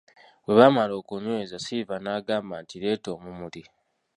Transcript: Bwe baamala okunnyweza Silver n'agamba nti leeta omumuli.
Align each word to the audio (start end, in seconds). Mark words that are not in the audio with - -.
Bwe 0.45 0.53
baamala 0.57 0.93
okunnyweza 1.01 1.57
Silver 1.65 2.01
n'agamba 2.01 2.55
nti 2.63 2.75
leeta 2.83 3.09
omumuli. 3.15 3.61